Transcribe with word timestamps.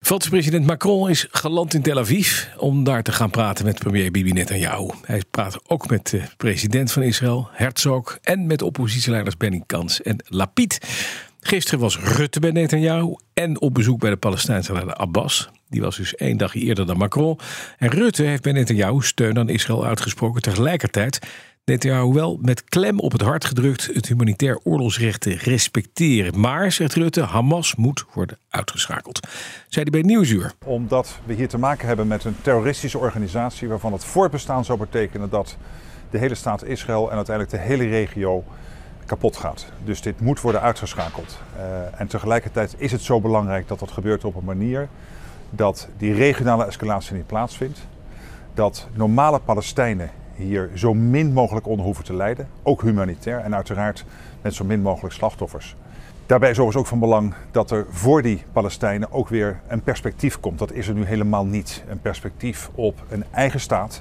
Franse 0.00 0.28
president 0.28 0.66
Macron 0.66 1.10
is 1.10 1.26
geland 1.30 1.74
in 1.74 1.82
Tel 1.82 1.98
Aviv 1.98 2.44
om 2.56 2.84
daar 2.84 3.02
te 3.02 3.12
gaan 3.12 3.30
praten 3.30 3.64
met 3.64 3.78
premier 3.78 4.10
Bibi 4.10 4.32
Netanyahu. 4.32 4.90
Hij 5.04 5.22
praat 5.30 5.58
ook 5.66 5.88
met 5.88 6.10
de 6.10 6.22
president 6.36 6.92
van 6.92 7.02
Israël, 7.02 7.48
Herzog, 7.52 8.18
en 8.22 8.46
met 8.46 8.62
oppositieleiders 8.62 9.36
Benny 9.36 9.62
Kans 9.66 10.02
en 10.02 10.24
Lapid. 10.28 10.78
Gisteren 11.40 11.80
was 11.80 11.98
Rutte 11.98 12.40
bij 12.40 12.50
Netanyahu 12.50 13.16
en 13.34 13.60
op 13.60 13.74
bezoek 13.74 14.00
bij 14.00 14.10
de 14.10 14.16
Palestijnse 14.16 14.72
leider 14.72 14.94
Abbas. 14.94 15.50
Die 15.68 15.80
was 15.80 15.96
dus 15.96 16.14
één 16.14 16.36
dag 16.36 16.54
eerder 16.54 16.86
dan 16.86 16.96
Macron. 16.96 17.38
En 17.78 17.88
Rutte 17.88 18.22
heeft 18.22 18.42
bij 18.42 18.52
Netanyahu 18.52 19.02
steun 19.02 19.38
aan 19.38 19.48
Israël 19.48 19.86
uitgesproken. 19.86 20.42
Tegelijkertijd 20.42 21.18
Netanyahu 21.64 22.12
wel 22.12 22.38
met 22.42 22.64
klem 22.64 22.98
op 22.98 23.12
het 23.12 23.20
hart 23.20 23.44
gedrukt 23.44 23.90
het 23.92 24.06
humanitair 24.06 24.60
oorlogsrecht 24.62 25.20
te 25.20 25.36
respecteren. 25.36 26.40
Maar, 26.40 26.72
zegt 26.72 26.94
Rutte, 26.94 27.22
Hamas 27.22 27.74
moet 27.74 28.04
worden 28.14 28.38
uitgeschakeld. 28.48 29.20
Zei 29.68 29.88
hij 29.90 30.00
bij 30.00 30.10
Nieuwsuur. 30.10 30.52
Omdat 30.64 31.18
we 31.24 31.34
hier 31.34 31.48
te 31.48 31.58
maken 31.58 31.86
hebben 31.86 32.06
met 32.06 32.24
een 32.24 32.36
terroristische 32.42 32.98
organisatie 32.98 33.68
waarvan 33.68 33.92
het 33.92 34.04
voortbestaan 34.04 34.64
zou 34.64 34.78
betekenen 34.78 35.30
dat 35.30 35.56
de 36.10 36.18
hele 36.18 36.34
staat 36.34 36.64
Israël 36.64 37.10
en 37.10 37.16
uiteindelijk 37.16 37.56
de 37.56 37.62
hele 37.62 37.88
regio 37.88 38.44
kapot 39.06 39.36
gaat. 39.36 39.66
Dus 39.84 40.02
dit 40.02 40.20
moet 40.20 40.40
worden 40.40 40.60
uitgeschakeld. 40.60 41.38
Uh, 41.56 42.00
en 42.00 42.06
tegelijkertijd 42.06 42.74
is 42.78 42.92
het 42.92 43.02
zo 43.02 43.20
belangrijk 43.20 43.68
dat 43.68 43.78
dat 43.78 43.90
gebeurt 43.90 44.24
op 44.24 44.34
een 44.34 44.44
manier 44.44 44.88
dat 45.50 45.88
die 45.98 46.14
regionale 46.14 46.64
escalatie 46.64 47.16
niet 47.16 47.26
plaatsvindt. 47.26 47.78
Dat 48.54 48.88
normale 48.92 49.38
Palestijnen 49.38 50.10
hier 50.40 50.70
zo 50.74 50.94
min 50.94 51.32
mogelijk 51.32 51.66
onder 51.66 51.84
hoeven 51.84 52.04
te 52.04 52.14
lijden. 52.14 52.48
Ook 52.62 52.82
humanitair 52.82 53.38
en 53.38 53.54
uiteraard 53.54 54.04
met 54.42 54.54
zo 54.54 54.64
min 54.64 54.82
mogelijk 54.82 55.14
slachtoffers. 55.14 55.76
Daarbij 56.26 56.50
is 56.50 56.58
overigens 56.58 56.82
ook 56.82 56.90
van 56.90 56.98
belang 56.98 57.34
dat 57.50 57.70
er 57.70 57.86
voor 57.90 58.22
die 58.22 58.44
Palestijnen 58.52 59.12
ook 59.12 59.28
weer 59.28 59.60
een 59.68 59.82
perspectief 59.82 60.40
komt. 60.40 60.58
Dat 60.58 60.72
is 60.72 60.88
er 60.88 60.94
nu 60.94 61.04
helemaal 61.04 61.46
niet. 61.46 61.84
Een 61.88 62.00
perspectief 62.00 62.70
op 62.74 63.02
een 63.08 63.24
eigen 63.30 63.60
staat 63.60 64.00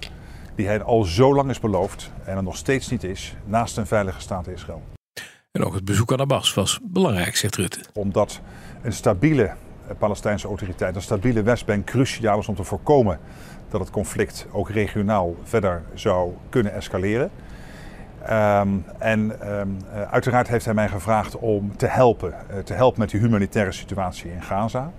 die 0.55 0.67
hij 0.67 0.83
al 0.83 1.03
zo 1.03 1.35
lang 1.35 1.49
is 1.49 1.59
beloofd 1.59 2.11
en 2.23 2.37
er 2.37 2.43
nog 2.43 2.57
steeds 2.57 2.89
niet 2.89 3.03
is, 3.03 3.35
naast 3.45 3.77
een 3.77 3.87
veilige 3.87 4.21
staat 4.21 4.47
Israël. 4.47 4.81
En 5.51 5.63
ook 5.63 5.73
het 5.73 5.85
bezoek 5.85 6.11
aan 6.11 6.19
Abbas 6.19 6.53
was 6.53 6.79
belangrijk, 6.83 7.35
zegt 7.35 7.55
Rutte. 7.55 7.79
Omdat 7.93 8.41
een 8.81 8.93
stabiele 8.93 9.53
Palestijnse 9.97 10.47
autoriteit, 10.47 10.95
een 10.95 11.01
stabiele 11.01 11.41
Westbank 11.41 11.85
cruciaal 11.85 12.39
is 12.39 12.47
om 12.47 12.55
te 12.55 12.63
voorkomen 12.63 13.19
dat 13.69 13.79
het 13.79 13.89
conflict 13.89 14.47
ook 14.51 14.69
regionaal 14.69 15.35
verder 15.43 15.81
zou 15.93 16.33
kunnen 16.49 16.73
escaleren. 16.73 17.31
Um, 18.29 18.85
en 18.97 19.51
um, 19.59 19.77
uiteraard 20.09 20.47
heeft 20.47 20.65
hij 20.65 20.73
mij 20.73 20.87
gevraagd 20.87 21.35
om 21.35 21.77
te 21.77 21.85
helpen, 21.85 22.33
uh, 22.51 22.57
te 22.57 22.73
helpen 22.73 22.99
met 22.99 23.09
die 23.09 23.19
humanitaire 23.19 23.71
situatie 23.71 24.31
in 24.31 24.41
Gaza. 24.41 24.91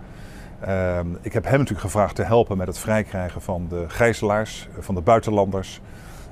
Um, 0.98 1.18
ik 1.22 1.32
heb 1.32 1.44
hem 1.44 1.58
natuurlijk 1.58 1.80
gevraagd 1.80 2.14
te 2.14 2.22
helpen 2.22 2.56
met 2.56 2.66
het 2.66 2.78
vrijkrijgen 2.78 3.42
van 3.42 3.66
de 3.68 3.84
gijzelaars, 3.88 4.68
van 4.78 4.94
de 4.94 5.00
buitenlanders. 5.00 5.80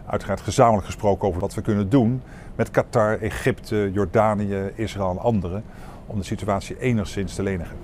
Uiteraard 0.07 0.41
gezamenlijk 0.41 0.87
gesproken 0.87 1.29
over 1.29 1.41
wat 1.41 1.55
we 1.55 1.63
kunnen 1.63 1.89
doen 1.89 2.23
met 2.57 2.71
Qatar, 2.71 3.19
Egypte, 3.21 3.91
Jordanië, 3.93 4.71
Israël 4.75 5.11
en 5.11 5.19
anderen 5.19 5.65
om 6.07 6.19
de 6.19 6.25
situatie 6.25 6.81
enigszins 6.81 7.35
te 7.35 7.43
lenigen. 7.43 7.77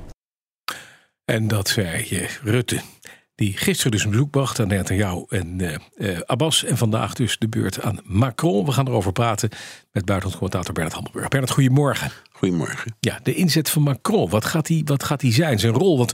En 1.25 1.49
dat 1.49 1.69
zei 1.69 2.05
je, 2.09 2.39
Rutte 2.43 2.81
die 3.35 3.57
gisteren 3.57 3.93
dus 3.93 4.05
een 4.05 4.11
bezoek 4.11 4.31
bracht 4.31 4.61
aan 4.61 4.69
Netanyahu 4.69 5.25
en 5.29 5.61
uh, 5.97 6.19
Abbas. 6.27 6.65
En 6.65 6.77
vandaag 6.77 7.15
dus 7.15 7.39
de 7.39 7.49
beurt 7.49 7.83
aan 7.83 7.99
Macron. 8.05 8.65
We 8.65 8.73
gaan 8.73 8.89
erover 8.89 9.13
praten 9.13 9.49
met 9.93 10.05
buitenlandcommentator 10.05 10.75
Bernard 10.75 10.95
Hammelburg. 10.95 11.29
Bernard, 11.29 11.53
goedemorgen. 11.53 12.11
Goedemorgen. 12.33 12.97
Ja, 13.01 13.21
de 13.23 13.35
inzet 13.35 13.71
van 13.71 13.83
Macron. 13.83 14.31
Wat 14.31 14.45
gaat 14.45 14.69
hij 14.69 14.83
wat 14.85 15.05
gaat 15.05 15.23
zijn? 15.27 15.59
Zijn 15.59 15.73
rol? 15.73 15.99
Want 15.99 16.13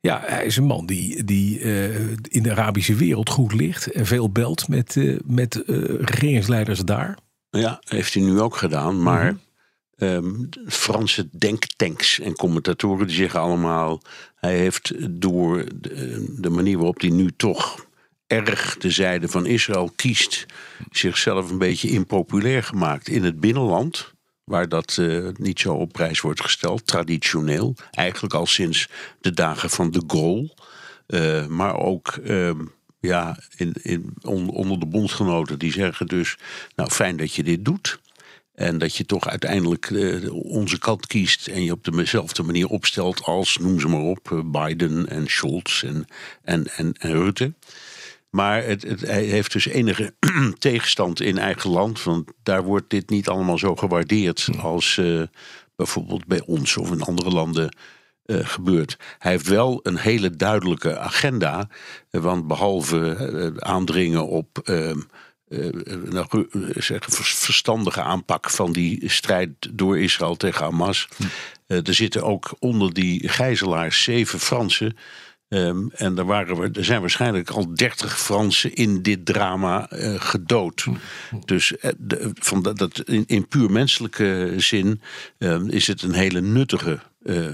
ja, 0.00 0.22
hij 0.24 0.44
is 0.44 0.56
een 0.56 0.64
man 0.64 0.86
die, 0.86 1.24
die 1.24 1.60
uh, 1.60 2.10
in 2.22 2.42
de 2.42 2.50
Arabische 2.50 2.94
wereld 2.94 3.28
goed 3.28 3.52
ligt. 3.52 3.92
En 3.92 4.06
veel 4.06 4.30
belt 4.30 4.68
met, 4.68 4.94
uh, 4.96 5.18
met 5.24 5.62
regeringsleiders 6.00 6.80
daar. 6.80 7.18
Ja, 7.50 7.80
heeft 7.84 8.14
hij 8.14 8.22
nu 8.22 8.40
ook 8.40 8.56
gedaan. 8.56 9.02
Maar... 9.02 9.22
Mm 9.22 9.28
-hmm. 9.28 9.48
Um, 10.02 10.48
Franse 10.66 11.28
denktanks 11.32 12.20
en 12.20 12.34
commentatoren 12.34 13.06
die 13.06 13.16
zeggen 13.16 13.40
allemaal: 13.40 14.02
hij 14.34 14.56
heeft 14.56 14.92
door 15.20 15.64
de, 15.74 16.50
manier 16.50 16.76
waarop 16.76 17.00
hij 17.00 17.10
nu 17.10 17.30
toch 17.36 17.86
erg 18.26 18.76
de 18.76 18.90
zijde 18.90 19.28
van 19.28 19.46
Israël 19.46 19.92
kiest, 19.96 20.46
zichzelf 20.90 21.50
een 21.50 21.58
beetje 21.58 21.88
impopulair 21.88 22.62
gemaakt 22.62 23.08
in 23.08 23.24
het 23.24 23.40
binnenland. 23.40 24.12
Waar 24.44 24.68
dat 24.68 24.96
uh, 25.00 25.28
niet 25.36 25.60
zo 25.60 25.74
op 25.74 25.92
prijs 25.92 26.20
wordt 26.20 26.42
gesteld, 26.42 26.86
traditioneel. 26.86 27.74
Eigenlijk 27.90 28.34
al 28.34 28.46
sinds 28.46 28.88
de 29.20 29.32
dagen 29.32 29.70
van 29.70 29.90
de 29.90 30.02
Gaulle. 30.06 30.54
Uh, 31.06 31.46
maar 31.46 31.76
ook 31.76 32.18
uh, 32.24 32.50
ja, 33.00 33.38
in, 33.56 33.74
in, 33.82 34.14
on, 34.22 34.48
onder 34.48 34.78
de 34.78 34.86
bondgenoten 34.86 35.58
die 35.58 35.72
zeggen 35.72 36.06
dus: 36.06 36.36
Nou, 36.76 36.90
fijn 36.90 37.16
dat 37.16 37.34
je 37.34 37.42
dit 37.42 37.64
doet. 37.64 37.98
En 38.60 38.78
dat 38.78 38.96
je 38.96 39.06
toch 39.06 39.28
uiteindelijk 39.28 39.90
uh, 39.90 40.34
onze 40.34 40.78
kant 40.78 41.06
kiest 41.06 41.46
en 41.46 41.64
je 41.64 41.72
op 41.72 41.84
dezelfde 41.84 42.42
manier 42.42 42.66
opstelt 42.66 43.22
als, 43.22 43.56
noem 43.56 43.80
ze 43.80 43.88
maar 43.88 44.00
op, 44.00 44.30
uh, 44.30 44.40
Biden 44.44 45.08
en 45.08 45.26
Scholz 45.26 45.82
en, 45.82 46.04
en, 46.42 46.66
en, 46.66 46.92
en 46.98 47.12
Rutte. 47.12 47.52
Maar 48.30 48.64
het, 48.64 48.82
het, 48.82 49.00
hij 49.00 49.22
heeft 49.22 49.52
dus 49.52 49.66
enige 49.66 50.14
tegenstand 50.58 51.20
in 51.20 51.38
eigen 51.38 51.70
land. 51.70 52.02
Want 52.02 52.30
daar 52.42 52.62
wordt 52.62 52.90
dit 52.90 53.10
niet 53.10 53.28
allemaal 53.28 53.58
zo 53.58 53.76
gewaardeerd 53.76 54.48
als 54.58 54.96
uh, 54.96 55.22
bijvoorbeeld 55.76 56.26
bij 56.26 56.42
ons 56.46 56.76
of 56.76 56.90
in 56.90 57.02
andere 57.02 57.30
landen 57.30 57.76
gebeurt. 58.26 58.96
Hij 59.18 59.32
heeft 59.32 59.46
wel 59.46 59.80
een 59.82 59.98
hele 59.98 60.30
duidelijke 60.30 60.98
agenda. 60.98 61.68
want 62.10 62.46
behalve 62.46 63.52
aandringen 63.58 64.26
op 64.26 64.58
uh, 65.50 65.68
zeggen, 66.76 67.12
verstandige 67.12 68.02
aanpak 68.02 68.50
van 68.50 68.72
die 68.72 69.08
strijd 69.08 69.50
door 69.70 69.98
Israël 69.98 70.36
tegen 70.36 70.64
Hamas. 70.64 71.08
Hm. 71.16 71.22
Uh, 71.66 71.86
er 71.86 71.94
zitten 71.94 72.22
ook 72.22 72.56
onder 72.58 72.92
die 72.92 73.28
gijzelaars 73.28 74.02
zeven 74.02 74.40
Fransen. 74.40 74.96
Um, 75.52 75.90
en 75.94 76.18
er, 76.18 76.24
waren, 76.24 76.72
er 76.72 76.84
zijn 76.84 77.00
waarschijnlijk 77.00 77.50
al 77.50 77.74
dertig 77.74 78.20
Fransen 78.20 78.74
in 78.74 79.02
dit 79.02 79.26
drama 79.26 79.92
uh, 79.92 80.20
gedood. 80.20 80.80
Hm. 80.80 80.94
Dus 81.44 81.74
de, 81.98 82.30
van 82.34 82.62
dat, 82.62 82.78
dat 82.78 83.02
in, 83.04 83.24
in, 83.26 83.48
puur 83.48 83.70
menselijke 83.70 84.54
zin 84.56 85.00
uh, 85.38 85.60
is 85.66 85.86
het 85.86 86.02
een 86.02 86.12
hele 86.12 86.40
nuttige 86.40 86.98
uh, 87.22 87.46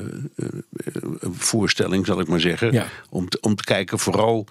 voorstelling, 1.23 2.07
zal 2.07 2.21
ik 2.21 2.29
maar 2.29 2.41
zeggen. 2.41 2.73
Ja. 2.73 2.87
Om, 3.11 3.29
te, 3.29 3.39
om 3.41 3.55
te 3.55 3.65
kijken 3.65 3.99
vooral 3.99 4.47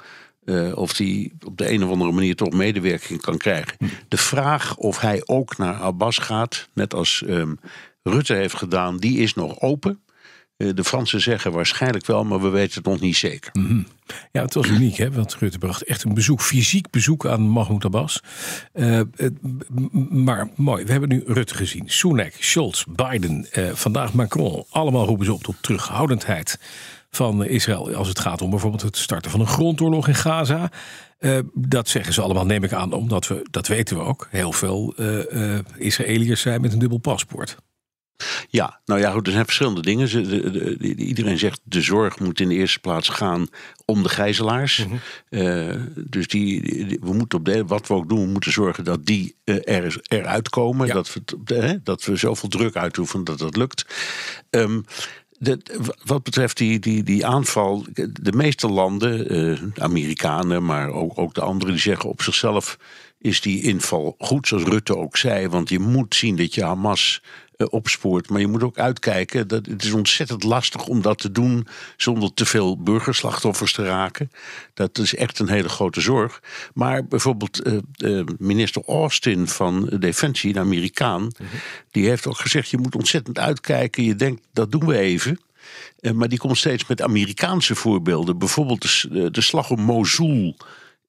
uh, 0.46 0.78
of 0.78 0.98
hij 0.98 1.32
op 1.46 1.58
de 1.58 1.72
een 1.72 1.84
of 1.84 1.90
andere 1.90 2.12
manier 2.12 2.36
toch 2.36 2.52
medewerking 2.52 3.22
kan 3.22 3.38
krijgen. 3.38 3.76
Hm. 3.78 3.86
De 4.08 4.18
vraag 4.18 4.78
of 4.78 5.00
hij 5.00 5.22
ook 5.26 5.58
naar 5.58 5.76
Abbas 5.76 6.18
gaat, 6.18 6.70
net 6.74 6.94
als 6.94 7.24
um, 7.28 7.60
Rutte 8.04 8.34
heeft 8.34 8.56
gedaan, 8.56 8.98
die 8.98 9.18
is 9.18 9.34
nog 9.34 9.62
open. 9.62 10.00
Uh, 10.58 10.70
de 10.74 10.84
Fransen 10.84 11.22
zeggen 11.22 11.52
waarschijnlijk 11.52 12.06
wel, 12.06 12.24
maar 12.24 12.42
we 12.42 12.50
weten 12.50 12.74
het 12.76 12.86
nog 12.86 13.00
niet 13.00 13.16
zeker. 13.16 13.50
Mm 13.54 13.66
-hmm. 13.66 13.86
Ja, 14.32 14.42
het 14.42 14.54
was 14.54 14.68
uniek, 14.68 14.96
hè? 14.96 15.12
want 15.12 15.36
Rutte 15.36 15.58
bracht 15.58 15.84
echt 15.84 16.04
een 16.04 16.14
bezoek, 16.14 16.42
fysiek 16.42 16.90
bezoek 16.90 17.26
aan 17.26 17.42
Mahmoud 17.42 17.86
Abbas. 17.86 18.20
Uh, 18.74 19.02
maar 20.10 20.50
mooi, 20.56 20.86
we 20.86 20.92
hebben 20.92 21.10
nu 21.10 21.24
Rutte 21.26 21.56
gezien. 21.56 21.84
Sunak, 21.86 22.34
Scholz, 22.40 22.84
Biden, 22.96 23.48
vandaag 23.74 24.14
Macron. 24.14 24.66
Allemaal 24.70 25.06
roepen 25.06 25.26
ze 25.26 25.34
op 25.34 25.44
tot 25.44 25.56
terughoudendheid 25.62 26.60
van 27.16 27.46
Israël 27.46 27.96
als 27.96 28.08
het 28.08 28.20
gaat 28.20 28.42
om 28.42 28.50
bijvoorbeeld 28.50 28.82
het 28.82 28.98
starten 28.98 29.32
van 29.32 29.40
een 29.40 29.48
grondoorlog 29.48 30.08
in 30.08 30.16
Gaza. 30.16 30.72
Uh, 31.20 31.40
dat 31.54 31.90
zeggen 31.90 32.14
ze 32.14 32.22
allemaal, 32.22 32.46
neem 32.46 32.64
ik 32.64 32.74
aan, 32.74 32.94
omdat 32.94 33.28
we, 33.28 33.48
dat 33.52 33.68
weten 33.68 33.98
we 33.98 34.04
ook, 34.04 34.28
heel 34.32 34.52
veel 34.52 34.94
uh, 34.98 35.32
uh, 35.32 35.60
Israëliërs 35.78 36.42
zijn 36.42 36.62
met 36.62 36.74
een 36.74 36.80
dubbel 36.80 36.98
paspoort. 36.98 37.56
Ja, 38.50 38.82
nou 38.86 39.00
ja, 39.00 39.12
goed, 39.12 39.28
er 39.28 39.34
zijn 39.34 39.46
verschillende 39.46 39.82
dingen. 39.82 40.10
De, 40.10 40.52
de, 40.52 40.78
de, 40.78 40.96
iedereen 40.96 41.38
zegt 41.38 41.62
de 41.64 41.82
zorg 41.82 42.20
moet 42.20 42.40
in 42.40 42.50
de 42.50 42.56
eerste 42.56 42.80
plaats 42.80 43.10
gaan 43.10 43.48
om 43.86 44.04
de 44.04 44.10
gijzelaars. 44.10 44.86
Mm 44.86 45.00
-hmm. 45.30 45.94
dus 45.96 46.28
die, 46.28 46.62
we 47.02 47.14
moeten 47.14 47.40
op 47.40 47.46
de, 47.46 47.66
wat 47.66 47.88
we 47.88 47.94
ook 47.94 48.10
doen, 48.10 48.20
we 48.20 48.32
moeten 48.32 48.52
zorgen 48.52 48.84
dat 48.84 49.06
die 49.06 49.36
er, 49.44 50.02
eruit 50.08 50.50
komen. 50.50 50.88
Ja. 50.88 50.94
Dat, 50.94 51.14
we, 51.14 51.80
dat 51.84 52.04
we 52.04 52.16
zoveel 52.16 52.50
druk 52.50 52.76
uitoefenen 52.76 53.26
dat 53.26 53.40
dat 53.40 53.56
lukt. 53.56 53.86
Um, 54.50 54.86
wat 56.04 56.24
betreft 56.24 56.58
die, 56.58 56.80
die, 56.80 57.04
die 57.04 57.26
aanval, 57.26 57.86
de 58.22 58.32
meeste 58.32 58.68
landen, 58.68 59.34
uh, 59.36 59.60
Amerikanen, 59.78 60.66
maar 60.66 60.90
ook, 60.90 61.18
ook 61.18 61.34
de 61.34 61.42
anderen, 61.42 61.74
die 61.74 61.84
zeggen 61.84 62.10
op 62.10 62.22
zichzelf 62.22 62.78
is 63.26 63.42
die 63.42 63.62
inval 63.62 64.16
goed, 64.18 64.48
zoals 64.48 64.64
Rutte 64.64 64.98
ook 64.98 65.18
zei. 65.18 65.48
Want 65.48 65.70
je 65.70 65.80
moet 65.80 66.16
zien 66.16 66.36
dat 66.36 66.54
je 66.54 66.64
Hamas 66.64 67.22
opspoort. 67.58 68.30
Maar 68.30 68.40
je 68.40 68.48
moet 68.48 68.64
ook 68.64 68.78
uitkijken. 68.78 69.48
Dat 69.48 69.66
het 69.66 69.84
is 69.84 69.92
ontzettend 69.92 70.44
lastig 70.44 70.88
om 70.88 71.02
dat 71.02 71.18
te 71.18 71.32
doen 71.32 71.68
zonder 71.98 72.34
te 72.34 72.46
veel 72.46 72.82
burgerslachtoffers 72.82 73.74
te 73.74 73.84
raken. 73.84 74.32
Dat 74.74 74.98
is 74.98 75.16
echt 75.16 75.40
een 75.40 75.50
hele 75.50 75.70
grote 75.70 76.02
zorg. 76.02 76.42
Maar 76.74 77.06
bijvoorbeeld 77.06 77.68
uh, 77.68 77.78
uh, 77.98 78.24
minister 78.38 78.84
Austin 78.86 79.48
van 79.48 79.86
Defensie, 80.00 80.54
de 80.54 80.60
Amerikaan, 80.60 81.22
mm 81.22 81.32
-hmm. 81.38 81.60
die 81.92 82.08
heeft 82.08 82.28
ook 82.28 82.38
gezegd: 82.38 82.70
je 82.70 82.78
moet 82.78 82.96
ontzettend 82.96 83.40
uitkijken. 83.40 84.04
Je 84.04 84.16
denkt 84.16 84.42
dat 84.54 84.72
doen 84.72 84.86
we 84.86 84.98
even. 84.98 85.40
Maar 86.14 86.30
die 86.30 86.40
komt 86.40 86.58
steeds 86.58 86.86
met 86.88 87.02
Amerikaanse 87.02 87.76
voorbeelden. 87.76 88.38
Bijvoorbeeld 88.38 88.82
de, 88.82 89.32
de 89.32 89.42
slag 89.42 89.70
om 89.70 89.82
Mosul 89.82 90.56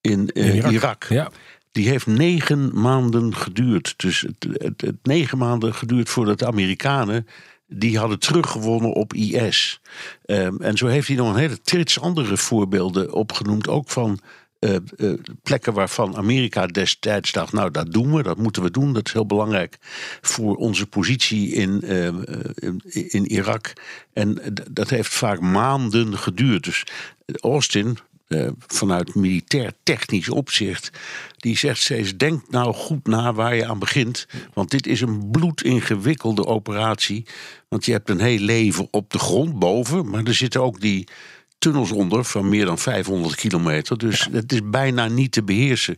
in, 0.00 0.30
in 0.32 0.54
Irak. 0.54 0.72
Irak. 0.72 1.04
Ja. 1.08 1.30
Die 1.76 1.88
heeft 1.88 2.06
negen 2.06 2.80
maanden 2.80 3.34
geduurd. 3.34 3.94
Dus 3.96 4.20
het, 4.20 4.76
het, 4.76 4.96
negen 5.02 5.38
maanden 5.38 5.74
geduurd 5.74 6.08
voordat 6.08 6.38
de 6.38 6.46
Amerikanen 6.46 7.26
die 7.68 7.98
hadden 7.98 8.18
teruggewonnen 8.18 8.92
op 8.92 9.14
IS. 9.14 9.80
Um, 10.26 10.60
en 10.60 10.76
zo 10.76 10.86
heeft 10.86 11.08
hij 11.08 11.16
nog 11.16 11.28
een 11.28 11.40
hele 11.40 11.60
trits 11.60 12.00
andere 12.00 12.36
voorbeelden 12.36 13.12
opgenoemd, 13.12 13.68
ook 13.68 13.88
van 13.88 14.20
uh, 14.60 14.76
uh, 14.96 15.12
plekken 15.42 15.72
waarvan 15.72 16.16
Amerika 16.16 16.66
destijds 16.66 17.32
dacht, 17.32 17.52
nou 17.52 17.70
dat 17.70 17.92
doen 17.92 18.14
we, 18.14 18.22
dat 18.22 18.38
moeten 18.38 18.62
we 18.62 18.70
doen, 18.70 18.92
dat 18.92 19.06
is 19.06 19.12
heel 19.12 19.26
belangrijk 19.26 19.78
voor 20.20 20.56
onze 20.56 20.86
positie 20.86 21.52
in, 21.52 21.80
uh, 21.84 22.06
in, 22.54 22.82
in, 23.10 23.26
Irak. 23.26 23.72
En 24.12 24.54
dat 24.70 24.90
heeft 24.90 25.14
vaak 25.14 25.40
maanden 25.40 26.18
geduurd. 26.18 26.64
Dus 26.64 26.84
Austin, 27.40 27.98
uh, 28.28 28.48
vanuit 28.66 29.14
militair 29.14 29.72
technisch 29.82 30.28
opzicht, 30.28 30.90
die 31.36 31.56
zegt 31.56 31.80
steeds: 31.80 32.16
denk 32.16 32.50
nou 32.50 32.74
goed 32.74 33.06
na 33.06 33.32
waar 33.32 33.56
je 33.56 33.66
aan 33.66 33.78
begint. 33.78 34.26
Want 34.54 34.70
dit 34.70 34.86
is 34.86 35.00
een 35.00 35.30
bloedingewikkelde 35.30 36.46
operatie. 36.46 37.26
Want 37.68 37.84
je 37.84 37.92
hebt 37.92 38.10
een 38.10 38.20
heel 38.20 38.38
leven 38.38 38.88
op 38.90 39.10
de 39.10 39.18
grond 39.18 39.58
boven, 39.58 40.10
maar 40.10 40.24
er 40.24 40.34
zitten 40.34 40.62
ook 40.62 40.80
die 40.80 41.08
tunnels 41.58 41.90
onder 41.90 42.24
van 42.24 42.48
meer 42.48 42.64
dan 42.64 42.78
500 42.78 43.34
kilometer. 43.34 43.98
Dus 43.98 44.24
ja. 44.24 44.30
het 44.30 44.52
is 44.52 44.60
bijna 44.64 45.08
niet 45.08 45.32
te 45.32 45.42
beheersen. 45.42 45.96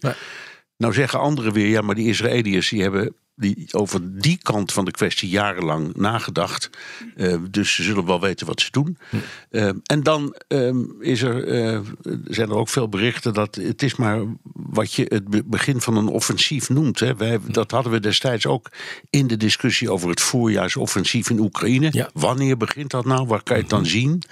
Nou 0.77 0.93
zeggen 0.93 1.21
anderen 1.21 1.53
weer, 1.53 1.69
ja, 1.69 1.81
maar 1.81 1.95
die 1.95 2.09
Israëliërs 2.09 2.69
die 2.69 2.83
hebben 2.83 3.15
die 3.39 3.67
over 3.71 4.21
die 4.21 4.39
kant 4.43 4.73
van 4.73 4.85
de 4.85 4.91
kwestie 4.91 5.29
jarenlang 5.29 5.97
nagedacht. 5.97 6.71
Uh, 7.17 7.35
dus 7.51 7.75
ze 7.75 7.83
zullen 7.83 8.07
wel 8.07 8.21
weten 8.21 8.47
wat 8.47 8.61
ze 8.61 8.71
doen. 8.71 8.99
Hm. 9.11 9.17
Uh, 9.51 9.71
en 9.83 10.03
dan 10.03 10.35
uh, 10.49 10.75
is 11.01 11.23
er, 11.23 11.47
uh, 11.73 11.81
zijn 12.25 12.49
er 12.49 12.57
ook 12.57 12.69
veel 12.69 12.89
berichten 12.89 13.35
dat 13.35 13.55
het 13.55 13.83
is 13.83 13.97
maar 13.97 14.21
wat 14.53 14.93
je 14.93 15.05
het 15.09 15.49
begin 15.51 15.81
van 15.81 15.97
een 15.97 16.07
offensief 16.09 16.69
noemt. 16.69 17.01
Hè. 17.01 17.17
Wij, 17.17 17.39
Hm. 17.45 17.53
dat 17.53 17.71
hadden 17.71 17.93
we 17.93 18.01
destijds 18.01 18.47
ook 18.47 18.71
in 19.11 19.27
de 19.27 19.37
discussie 19.37 19.91
over 19.93 20.09
het 20.09 20.21
voorjaarsoffensief 20.21 21.31
in 21.31 21.39
Oekraïne. 21.39 21.89
Ja. 21.91 22.11
Wanneer 22.13 22.57
begint 22.57 22.91
dat 22.91 23.05
nou? 23.05 23.27
Waar 23.27 23.43
kan 23.43 23.57
je 23.57 23.63
het 23.63 23.71
dan 23.71 23.87
zien? 23.87 24.23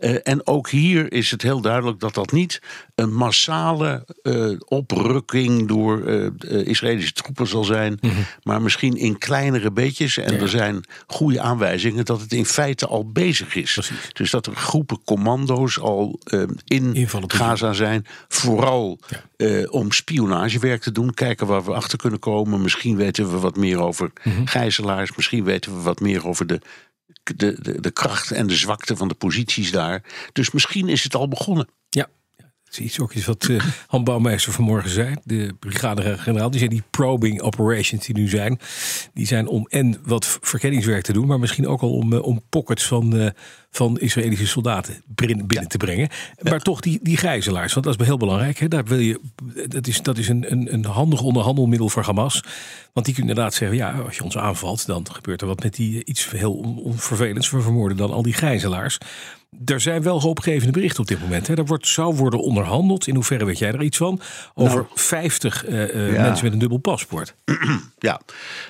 Uh, 0.00 0.16
en 0.22 0.46
ook 0.46 0.68
hier 0.68 1.12
is 1.12 1.30
het 1.30 1.42
heel 1.42 1.60
duidelijk 1.60 2.00
dat 2.00 2.14
dat 2.14 2.32
niet 2.32 2.62
een 2.94 3.14
massale 3.14 4.06
oprukking 4.68 5.68
door 5.68 6.08
Israëlische 6.44 7.12
troepen 7.12 7.46
zal 7.46 7.64
zijn, 7.64 7.98
Mhm. 8.00 8.14
Maar 8.56 8.64
misschien 8.64 8.96
in 8.96 9.18
kleinere 9.18 9.70
beetjes. 9.72 10.16
En 10.16 10.34
Ja. 10.34 10.40
er 10.40 10.48
zijn 10.48 10.84
goede 11.06 11.40
aanwijzingen 11.40 12.04
dat 12.04 12.20
het 12.20 12.32
in 12.32 12.46
feite 12.46 12.86
al 12.86 13.10
bezig 13.10 13.54
is. 13.54 13.72
Precies. 13.72 14.08
Dus 14.12 14.30
dat 14.30 14.46
er 14.46 14.54
groepen 14.56 14.98
commando's 15.04 15.78
al 15.78 16.20
uh, 16.30 16.42
in 16.64 16.94
Invallen 16.94 17.30
Gaza 17.30 17.72
zijn, 17.72 18.06
vooral 18.28 18.98
Ja. 19.08 19.20
uh, 19.36 19.72
om 19.72 19.92
spionagewerk 19.92 20.82
te 20.82 20.92
doen, 20.92 21.14
kijken 21.14 21.46
waar 21.46 21.64
we 21.64 21.72
achter 21.72 21.98
kunnen 21.98 22.18
komen. 22.18 22.62
Misschien 22.62 22.96
weten 22.96 23.30
we 23.30 23.38
wat 23.38 23.56
meer 23.56 23.78
over 23.80 24.12
Mhm. 24.24 24.44
gijzelaars, 24.46 25.16
misschien 25.16 25.44
weten 25.44 25.76
we 25.76 25.82
wat 25.82 26.00
meer 26.00 26.26
over 26.26 26.46
de 26.46 26.60
de, 27.36 27.56
de, 27.62 27.80
de 27.80 27.90
kracht 27.90 28.30
en 28.30 28.46
de 28.46 28.54
zwakte 28.56 28.96
van 28.96 29.08
de 29.08 29.14
posities 29.14 29.70
daar. 29.70 30.02
Dus 30.32 30.50
misschien 30.50 30.88
is 30.88 31.02
het 31.02 31.14
al 31.14 31.28
begonnen. 31.28 31.68
Ja. 31.88 32.08
Het 32.66 32.78
is 32.78 32.84
iets, 32.84 33.00
ook 33.00 33.12
iets 33.12 33.26
wat 33.26 33.48
uh, 33.48 33.60
Han 33.86 34.04
Bouwmeester 34.04 34.52
vanmorgen 34.52 34.90
zei. 34.90 35.16
De 35.24 35.54
brigade-generaal. 35.58 36.50
Die 36.50 36.58
zei 36.58 36.70
die 36.70 36.82
probing 36.90 37.40
operations 37.40 38.06
die 38.06 38.14
nu 38.14 38.28
zijn. 38.28 38.58
Die 39.14 39.26
zijn 39.26 39.46
om 39.46 39.66
en 39.68 39.96
wat 40.04 40.38
verkenningswerk 40.40 41.02
te 41.02 41.12
doen. 41.12 41.26
Maar 41.26 41.38
misschien 41.38 41.66
ook 41.66 41.80
al 41.80 41.92
om, 41.92 42.12
uh, 42.12 42.22
om 42.22 42.42
pockets 42.48 42.86
van, 42.86 43.16
uh, 43.16 43.28
van 43.70 43.98
Israëlische 43.98 44.46
soldaten 44.46 45.02
binnen, 45.06 45.46
binnen 45.46 45.68
te 45.68 45.76
brengen. 45.76 46.08
Maar 46.42 46.60
toch 46.60 46.80
die, 46.80 46.98
die 47.02 47.16
gijzelaars. 47.16 47.72
Want 47.72 47.86
dat 47.86 48.00
is 48.00 48.06
heel 48.06 48.16
belangrijk. 48.16 48.58
Hè? 48.58 48.68
Daar 48.68 48.84
wil 48.84 48.98
je, 48.98 49.20
dat 49.68 49.86
is, 49.86 50.02
dat 50.02 50.18
is 50.18 50.28
een, 50.28 50.52
een, 50.52 50.72
een 50.72 50.84
handig 50.84 51.22
onderhandelmiddel 51.22 51.88
voor 51.88 52.02
Hamas. 52.02 52.40
Want 52.92 53.06
die 53.06 53.14
kunnen 53.14 53.30
inderdaad 53.30 53.54
zeggen. 53.54 53.76
Ja, 53.76 53.90
als 53.90 54.16
je 54.16 54.24
ons 54.24 54.38
aanvalt. 54.38 54.86
Dan 54.86 55.06
gebeurt 55.12 55.40
er 55.40 55.46
wat 55.46 55.62
met 55.62 55.74
die 55.74 56.04
iets 56.04 56.30
heel 56.30 56.52
onvervelends. 56.84 57.50
We 57.50 57.60
vermoorden 57.60 57.96
dan 57.96 58.10
al 58.10 58.22
die 58.22 58.32
gijzelaars. 58.32 58.98
Er 59.64 59.80
zijn 59.80 60.02
wel 60.02 60.20
hoopgevende 60.20 60.72
berichten 60.72 61.00
op 61.00 61.06
dit 61.06 61.20
moment. 61.20 61.46
Hè. 61.46 61.54
Er 61.54 61.64
wordt, 61.64 61.88
zou 61.88 62.14
worden 62.14 62.40
onderhandeld. 62.40 63.06
In 63.06 63.14
hoeverre 63.14 63.44
weet 63.44 63.58
jij 63.58 63.72
er 63.72 63.82
iets 63.82 63.96
van? 63.96 64.20
Over 64.54 64.76
Nou, 64.76 64.86
50 64.94 65.66
uh, 65.66 65.94
uh, 65.94 66.12
ja. 66.12 66.22
mensen 66.22 66.44
met 66.44 66.52
een 66.52 66.58
dubbel 66.58 66.78
paspoort. 66.78 67.34
Ja, 67.98 68.20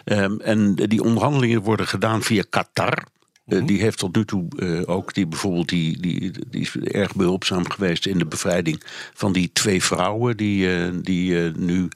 um, 0.04 0.40
en 0.40 0.74
die 0.74 1.02
onderhandelingen 1.02 1.62
worden 1.62 1.86
gedaan 1.86 2.22
via 2.22 2.44
Qatar. 2.50 2.98
Uh, 3.46 3.58
Mhm. 3.58 3.66
die 3.66 3.80
heeft 3.80 3.98
tot 3.98 4.16
nu 4.16 4.24
toe 4.24 4.46
uh, 4.56 4.82
ook 4.86 5.14
die 5.14 5.26
bijvoorbeeld 5.26 5.68
die, 5.68 6.00
die, 6.00 6.32
die 6.50 6.60
is 6.60 6.76
erg 6.76 7.14
behulpzaam 7.14 7.70
geweest 7.70 8.06
in 8.06 8.18
de 8.18 8.26
bevrijding 8.26 8.82
van 9.14 9.32
die 9.32 9.50
twee 9.52 9.82
vrouwen 9.82 10.36
die, 10.36 10.66
uh, 10.66 10.92
die 11.02 11.34
nu 11.56 11.88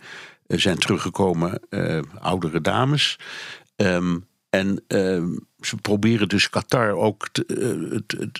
zijn 0.46 0.78
teruggekomen, 0.78 1.60
oudere 2.20 2.60
dames. 2.60 3.18
Um, 3.76 4.28
en 4.50 4.84
ze 5.60 5.76
proberen 5.76 6.28
dus 6.28 6.50
Qatar 6.50 6.92
ook 6.92 7.28
te, 7.32 7.44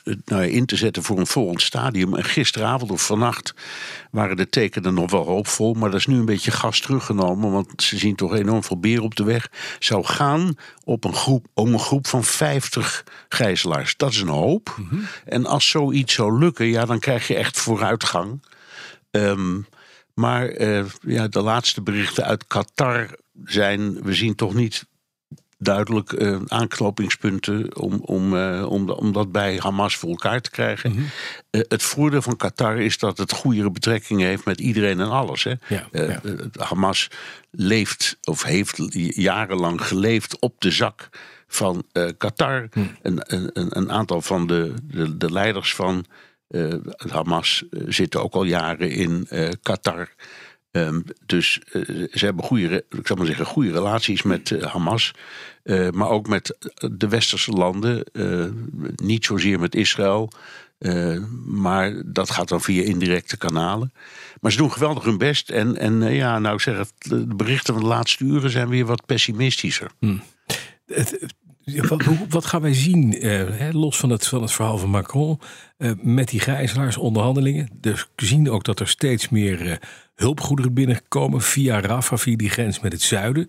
het, 0.04 0.20
nou 0.24 0.46
in 0.46 0.66
te 0.66 0.76
zetten 0.76 1.02
voor 1.02 1.18
een 1.18 1.26
volgend 1.26 1.62
stadium. 1.62 2.14
En 2.14 2.24
gisteravond 2.24 2.90
of 2.90 3.06
vannacht 3.06 3.54
waren 4.10 4.36
de 4.36 4.48
tekenen 4.48 4.94
nog 4.94 5.10
wel 5.10 5.26
hoopvol. 5.26 5.74
Maar 5.74 5.90
dat 5.90 5.98
is 5.98 6.06
nu 6.06 6.18
een 6.18 6.24
beetje 6.24 6.50
gas 6.50 6.80
teruggenomen. 6.80 7.52
Want 7.52 7.82
ze 7.82 7.98
zien 7.98 8.16
toch 8.16 8.34
enorm 8.34 8.64
veel 8.64 8.80
beren 8.80 9.04
op 9.04 9.14
de 9.16 9.24
weg. 9.24 9.50
Zou 9.78 10.04
gaan 10.04 10.54
op 10.84 11.04
een 11.04 11.14
groep, 11.14 11.46
om 11.54 11.72
een 11.72 11.78
groep 11.78 12.06
van 12.06 12.24
50 12.24 13.04
gijzelaars. 13.28 13.96
Dat 13.96 14.10
is 14.10 14.20
een 14.20 14.28
hoop. 14.28 14.76
Mhm. 14.78 15.00
En 15.24 15.46
als 15.46 15.68
zoiets 15.68 16.14
zou 16.14 16.38
lukken, 16.38 16.66
ja, 16.66 16.84
dan 16.84 16.98
krijg 16.98 17.28
je 17.28 17.34
echt 17.34 17.58
vooruitgang. 17.58 18.42
Um, 19.10 19.66
maar 20.14 20.60
uh, 20.60 20.84
ja, 21.00 21.28
de 21.28 21.42
laatste 21.42 21.82
berichten 21.82 22.24
uit 22.24 22.46
Qatar 22.46 23.08
zijn, 23.44 24.02
we 24.02 24.14
zien 24.14 24.34
toch 24.34 24.54
niet 24.54 24.86
duidelijk 25.62 26.12
uh, 26.12 26.38
aanknopingspunten 26.46 27.76
om, 27.76 28.00
om, 28.04 28.34
uh, 28.34 28.66
om, 28.68 28.90
om 28.90 29.12
dat 29.12 29.32
bij 29.32 29.56
Hamas 29.62 29.96
voor 29.96 30.08
elkaar 30.08 30.40
te 30.40 30.50
krijgen. 30.50 30.90
Mhm. 30.90 31.00
Uh, 31.00 31.60
het 31.68 31.82
voordeel 31.82 32.22
van 32.22 32.36
Qatar 32.36 32.78
is 32.78 32.98
dat 32.98 33.18
het 33.18 33.32
goede 33.32 33.70
betrekkingen 33.70 34.26
heeft 34.26 34.44
met 34.44 34.60
iedereen 34.60 35.00
en 35.00 35.10
alles. 35.10 35.44
Hè? 35.44 35.54
Ja, 35.68 35.88
ja. 35.92 36.20
Hamas 36.52 37.08
leeft 37.50 38.18
of 38.22 38.42
heeft 38.42 38.78
jarenlang 39.14 39.86
geleefd 39.86 40.38
op 40.38 40.60
de 40.60 40.70
zak 40.70 41.08
van 41.46 41.84
Qatar. 42.16 42.68
Een, 43.02 43.20
een, 43.24 43.50
een, 43.52 43.92
aantal 43.92 44.20
van 44.20 44.46
de, 44.46 44.74
de, 44.82 45.16
de 45.16 45.32
leiders 45.32 45.74
van 45.74 46.04
Hamas 47.08 47.64
zitten 47.70 48.22
ook 48.22 48.34
al 48.34 48.44
jaren 48.44 48.90
in 48.90 49.28
Qatar. 49.62 50.08
Um, 50.72 51.04
dus 51.26 51.60
uh, 51.72 52.08
ze 52.12 52.24
hebben 52.24 52.44
goede, 52.44 52.84
ik 52.88 53.06
zal 53.06 53.16
maar 53.16 53.26
zeggen, 53.26 53.46
goede 53.46 53.72
relaties 53.72 54.22
met 54.22 54.50
uh, 54.50 54.62
Hamas. 54.62 55.12
Uh, 55.64 55.90
maar 55.90 56.08
ook 56.08 56.28
met 56.28 56.56
de 56.76 57.08
westerse 57.08 57.50
landen. 57.50 58.04
niet 58.96 59.24
zozeer 59.24 59.60
met 59.60 59.74
Israël. 59.74 60.32
maar 61.46 62.02
dat 62.06 62.30
gaat 62.30 62.48
dan 62.48 62.60
via 62.60 62.82
indirecte 62.82 63.36
kanalen. 63.36 63.92
Maar 64.40 64.52
ze 64.52 64.58
doen 64.58 64.72
geweldig 64.72 65.04
hun 65.04 65.18
best. 65.18 65.50
En, 65.50 65.76
en 65.76 66.14
ja, 66.14 66.38
nou 66.38 66.58
zeg, 66.58 66.86
de 66.98 67.34
berichten 67.36 67.74
van 67.74 67.82
de 67.82 67.88
laatste 67.88 68.24
uren 68.24 68.50
zijn 68.50 68.68
weer 68.68 68.86
wat 68.86 69.06
pessimistischer. 69.06 69.90
Hmm. 69.98 70.22
Het, 70.86 71.34
wat, 71.64 72.02
wat, 72.28 72.44
gaan 72.44 72.60
wij 72.60 72.74
zien, 72.74 73.12
hè, 73.12 73.70
los 73.72 73.96
van 73.96 74.10
het, 74.10 74.26
van 74.26 74.42
het 74.42 74.52
verhaal 74.52 74.78
van 74.78 74.90
Macron, 74.90 75.40
met 76.02 76.28
die 76.28 76.40
gijzelaars 76.40 76.96
onderhandelingen? 76.96 77.68
Dus 77.80 78.06
we 78.16 78.26
zien 78.26 78.50
ook 78.50 78.64
dat 78.64 78.80
er 78.80 78.88
steeds 78.88 79.28
meer 79.28 79.80
hulpgoederen 80.14 80.74
binnenkomen 80.74 81.40
via 81.40 81.80
Rafah, 81.80 82.18
via 82.18 82.36
die 82.36 82.50
grens 82.50 82.80
met 82.80 82.92
het 82.92 83.02
zuiden. 83.02 83.46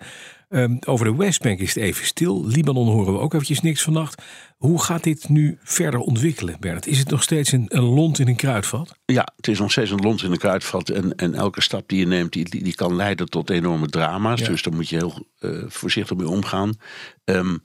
Um, 0.53 0.77
over 0.85 1.05
de 1.05 1.15
Westbank 1.15 1.59
is 1.59 1.73
het 1.73 1.83
even 1.83 2.05
stil. 2.05 2.45
Libanon 2.45 2.87
horen 2.87 3.13
we 3.13 3.19
ook 3.19 3.33
eventjes 3.33 3.61
niks 3.61 3.81
vannacht. 3.81 4.21
Hoe 4.57 4.81
gaat 4.81 5.03
dit 5.03 5.29
nu 5.29 5.57
verder 5.63 5.99
ontwikkelen, 5.99 6.55
Bernard? 6.59 6.87
Is 6.87 6.99
het 6.99 7.09
nog 7.09 7.23
steeds 7.23 7.51
een, 7.51 7.65
een 7.67 7.83
lont 7.83 8.19
in 8.19 8.27
een 8.27 8.35
kruidvat? 8.35 8.95
Ja, 9.05 9.27
het 9.35 9.47
is 9.47 9.59
nog 9.59 9.71
steeds 9.71 9.91
een 9.91 10.01
lont 10.01 10.23
in 10.23 10.31
een 10.31 10.37
kruidvat. 10.37 10.89
En, 10.89 11.15
en 11.15 11.35
elke 11.35 11.61
stap 11.61 11.89
die 11.89 11.99
je 11.99 12.07
neemt, 12.07 12.31
die, 12.31 12.49
die, 12.49 12.63
die 12.63 12.75
kan 12.75 12.95
leiden 12.95 13.29
tot 13.29 13.49
enorme 13.49 13.87
drama's. 13.87 14.39
Ja. 14.39 14.47
Dus 14.47 14.61
daar 14.61 14.73
moet 14.73 14.89
je 14.89 14.95
heel 14.95 15.27
uh, 15.39 15.63
voorzichtig 15.67 16.17
mee 16.17 16.29
omgaan. 16.29 16.73
Um, 17.23 17.61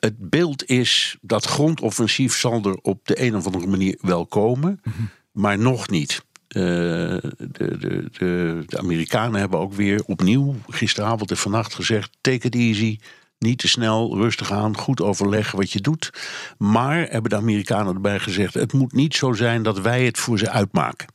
het 0.00 0.30
beeld 0.30 0.64
is 0.64 1.16
dat 1.20 1.44
grondoffensief 1.44 2.36
zal 2.36 2.62
er 2.64 2.78
op 2.82 3.06
de 3.06 3.22
een 3.22 3.36
of 3.36 3.46
andere 3.46 3.66
manier 3.66 3.98
wel 4.00 4.26
komen. 4.26 4.80
Mm-hmm. 4.82 5.10
Maar 5.32 5.58
nog 5.58 5.88
niet. 5.88 6.26
de, 6.48 7.20
de, 7.52 8.08
de, 8.18 8.62
de 8.66 8.78
Amerikanen 8.78 9.40
hebben 9.40 9.58
ook 9.58 9.72
weer 9.72 10.02
opnieuw 10.04 10.54
gisteravond 10.68 11.30
en 11.30 11.36
vannacht 11.36 11.74
gezegd: 11.74 12.16
take 12.20 12.46
it 12.46 12.54
easy. 12.54 12.98
Niet 13.38 13.58
te 13.58 13.68
snel, 13.68 14.16
rustig 14.16 14.52
aan, 14.52 14.76
goed 14.76 15.00
overleggen 15.00 15.58
wat 15.58 15.72
je 15.72 15.80
doet. 15.80 16.10
Maar 16.58 17.08
hebben 17.08 17.30
de 17.30 17.36
Amerikanen 17.36 17.94
erbij 17.94 18.18
gezegd: 18.18 18.54
het 18.54 18.72
moet 18.72 18.92
niet 18.92 19.14
zo 19.14 19.32
zijn 19.32 19.62
dat 19.62 19.80
wij 19.80 20.04
het 20.04 20.18
voor 20.18 20.38
ze 20.38 20.50
uitmaken. 20.50 21.06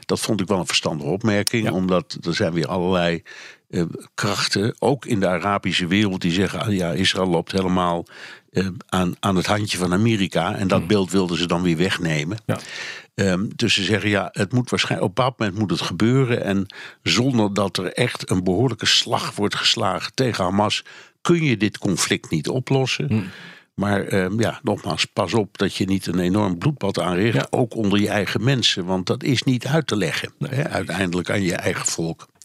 Dat 0.00 0.20
vond 0.20 0.40
ik 0.40 0.48
wel 0.48 0.58
een 0.58 0.66
verstandige 0.66 1.10
opmerking, 1.10 1.70
omdat 1.70 2.18
er 2.22 2.34
zijn 2.34 2.52
weer 2.52 2.66
allerlei 2.66 3.22
eh, 3.70 3.82
krachten, 4.14 4.74
ook 4.78 5.04
in 5.04 5.20
de 5.20 5.28
Arabische 5.28 5.86
wereld, 5.86 6.20
die 6.20 6.32
zeggen: 6.32 6.60
ah, 6.60 6.72
ja, 6.72 6.92
Israël 6.92 7.28
loopt 7.28 7.52
helemaal 7.52 8.06
eh, 8.50 8.66
aan, 8.88 9.14
aan 9.20 9.36
het 9.36 9.46
handje 9.46 9.78
van 9.78 9.92
Amerika. 9.92 10.54
En 10.54 10.68
dat 10.68 10.86
beeld 10.86 11.10
wilden 11.10 11.38
ze 11.38 11.46
dan 11.46 11.62
weer 11.62 11.76
wegnemen. 11.76 12.38
Ja. 12.46 12.58
Ehm, 13.14 13.46
dus 13.56 13.74
ze 13.74 13.82
zeggen 13.82 14.10
ja, 14.10 14.28
het 14.32 14.52
moet 14.52 14.70
waarschijnlijk 14.70 15.10
op 15.10 15.18
een 15.18 15.24
bepaald 15.24 15.38
moment 15.38 15.58
moet 15.58 15.78
het 15.78 15.88
gebeuren. 15.88 16.44
En 16.44 16.66
zonder 17.02 17.54
dat 17.54 17.76
er 17.76 17.92
echt 17.92 18.30
een 18.30 18.44
behoorlijke 18.44 18.86
slag 18.86 19.34
wordt 19.34 19.54
geslagen 19.54 20.14
tegen 20.14 20.44
Hamas, 20.44 20.84
kun 21.20 21.44
je 21.44 21.56
dit 21.56 21.78
conflict 21.78 22.30
niet 22.30 22.48
oplossen. 22.48 23.30
Maar 23.74 24.04
ehm, 24.04 24.40
ja, 24.40 24.60
nogmaals, 24.62 25.04
pas 25.04 25.34
op 25.34 25.58
dat 25.58 25.74
je 25.74 25.84
niet 25.84 26.06
een 26.06 26.18
enorm 26.18 26.58
bloedbad 26.58 27.00
aanricht. 27.00 27.36
Ja. 27.36 27.46
Ook 27.50 27.74
onder 27.74 28.00
je 28.00 28.08
eigen 28.08 28.44
mensen. 28.44 28.84
Want 28.84 29.06
dat 29.06 29.22
is 29.22 29.42
niet 29.42 29.66
uit 29.66 29.86
te 29.86 29.96
leggen. 29.96 30.32
hè, 30.38 30.68
uiteindelijk 30.68 31.30
aan 31.30 31.42
je 31.42 31.54
eigen 31.54 31.86
volk. 31.86 32.28